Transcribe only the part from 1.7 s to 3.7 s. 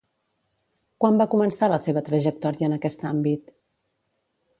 la seva trajectòria en aquest àmbit?